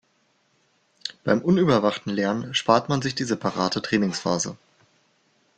[1.23, 4.57] Beim unüberwachten Lernen spart man sich die separate Trainingsphase.